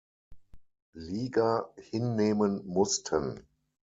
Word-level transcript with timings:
Liga 0.95 1.63
hinnehmen 1.77 2.65
mussten. 2.65 3.45